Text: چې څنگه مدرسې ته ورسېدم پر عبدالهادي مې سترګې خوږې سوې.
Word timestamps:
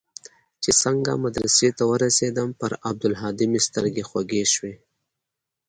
چې 0.63 0.71
څنگه 0.81 1.13
مدرسې 1.23 1.69
ته 1.77 1.83
ورسېدم 1.91 2.49
پر 2.59 2.71
عبدالهادي 2.89 3.45
مې 3.51 3.59
سترګې 3.67 4.03
خوږې 4.09 4.43
سوې. 4.53 4.73